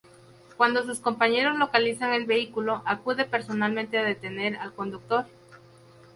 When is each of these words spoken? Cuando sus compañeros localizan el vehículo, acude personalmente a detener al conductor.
Cuando 0.57 0.83
sus 0.83 0.97
compañeros 0.99 1.59
localizan 1.59 2.11
el 2.13 2.25
vehículo, 2.25 2.81
acude 2.85 3.23
personalmente 3.23 3.99
a 3.99 4.03
detener 4.03 4.55
al 4.55 4.73
conductor. 4.73 5.27